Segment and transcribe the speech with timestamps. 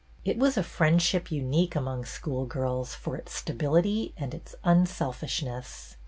[0.25, 5.95] It was a friendship unique among schoolgirls for its stability and its unselfishness.